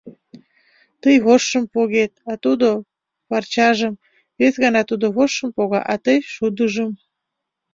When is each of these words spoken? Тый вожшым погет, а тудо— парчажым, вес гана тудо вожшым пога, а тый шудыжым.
Тый 1.01 1.15
вожшым 1.25 1.63
погет, 1.73 2.13
а 2.31 2.33
тудо— 2.43 2.67
парчажым, 3.29 3.93
вес 4.39 4.53
гана 4.63 4.81
тудо 4.89 5.05
вожшым 5.15 5.49
пога, 5.57 5.81
а 5.91 5.95
тый 6.05 6.17
шудыжым. 6.33 6.91